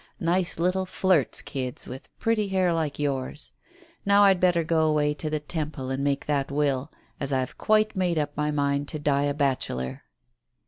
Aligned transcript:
Nice 0.19 0.57
little 0.57 0.87
flirt's 0.87 1.43
kids, 1.43 1.85
with 1.85 2.09
pretty 2.17 2.47
hair 2.47 2.73
like 2.73 2.97
yours. 2.97 3.51
Now, 4.03 4.23
I'd 4.23 4.39
better 4.39 4.63
go 4.63 4.79
away 4.87 5.13
to 5.13 5.29
the 5.29 5.39
Temple 5.39 5.91
and 5.91 6.03
make 6.03 6.25
that 6.25 6.49
will, 6.49 6.91
as 7.19 7.31
I've 7.31 7.59
quite 7.59 7.95
made 7.95 8.17
up 8.17 8.35
my 8.35 8.49
mind 8.49 8.87
to 8.87 8.97
die 8.97 9.25
a 9.25 9.33
bachelor." 9.35 10.01